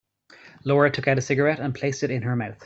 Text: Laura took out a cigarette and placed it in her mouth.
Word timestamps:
Laura 0.65 0.89
took 0.89 1.07
out 1.07 1.19
a 1.19 1.21
cigarette 1.21 1.59
and 1.59 1.75
placed 1.75 2.01
it 2.01 2.09
in 2.09 2.23
her 2.23 2.35
mouth. 2.35 2.57